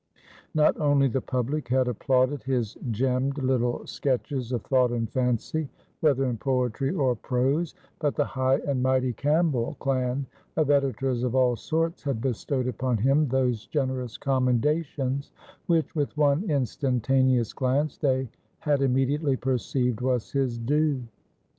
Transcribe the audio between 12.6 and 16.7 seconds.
upon him those generous commendations, which, with one